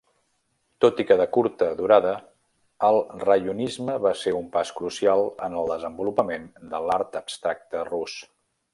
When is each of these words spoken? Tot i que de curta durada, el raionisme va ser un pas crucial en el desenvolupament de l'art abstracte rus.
Tot 0.85 1.01
i 1.01 1.03
que 1.09 1.17
de 1.19 1.27
curta 1.35 1.67
durada, 1.81 2.13
el 2.89 2.97
raionisme 3.27 3.99
va 4.07 4.15
ser 4.23 4.35
un 4.41 4.49
pas 4.57 4.75
crucial 4.81 5.25
en 5.49 5.61
el 5.61 5.73
desenvolupament 5.77 6.53
de 6.75 6.85
l'art 6.89 7.23
abstracte 7.25 7.89
rus. 7.95 8.23